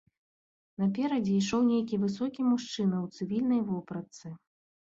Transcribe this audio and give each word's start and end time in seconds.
Наперадзе 0.83 1.33
ішоў 1.41 1.61
нейкі 1.71 1.99
высокі 2.05 2.47
мужчына 2.49 2.97
ў 3.05 3.19
цывільнай 3.19 3.61
вопратцы. 3.69 4.27